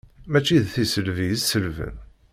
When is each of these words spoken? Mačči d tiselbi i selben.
Mačči 0.31 0.57
d 0.63 0.65
tiselbi 0.73 1.27
i 1.33 1.35
selben. 1.39 1.95